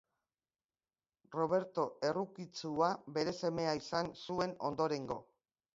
[1.35, 5.25] Roberto Errukitsua bere semea izan zuen ondorengo.